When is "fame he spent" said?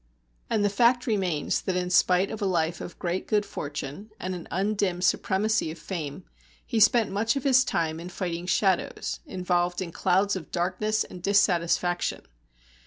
5.77-7.11